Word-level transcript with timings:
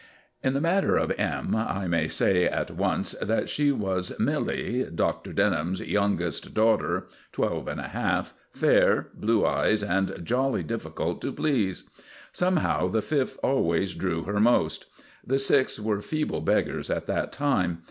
In 0.43 0.55
the 0.55 0.61
matter 0.61 0.97
of 0.97 1.11
M., 1.19 1.55
I 1.55 1.85
may 1.87 2.07
say 2.07 2.45
at 2.45 2.71
once 2.71 3.11
that 3.21 3.49
she 3.49 3.71
was 3.71 4.19
Milly, 4.19 4.85
Doctor 4.95 5.31
Denham's 5.31 5.79
youngest 5.79 6.55
daughter 6.55 7.05
twelve 7.31 7.67
and 7.67 7.79
a 7.79 7.89
half, 7.89 8.33
fair, 8.51 9.09
blue 9.13 9.45
eyes, 9.45 9.83
and 9.83 10.19
jolly 10.25 10.63
difficult 10.63 11.21
to 11.21 11.31
please. 11.31 11.83
Somehow 12.33 12.87
the 12.87 13.03
Fifth 13.03 13.37
always 13.43 13.93
drew 13.93 14.23
her 14.23 14.39
most. 14.39 14.87
The 15.23 15.37
Sixth 15.37 15.79
were 15.79 16.01
feeble 16.01 16.41
beggars 16.41 16.89
at 16.89 17.05
that 17.05 17.31
time. 17.31 17.77